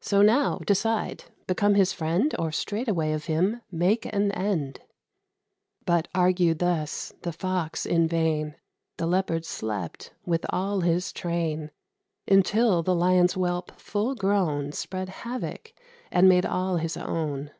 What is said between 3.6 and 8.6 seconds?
make an end." But argued thus the Fox in vain: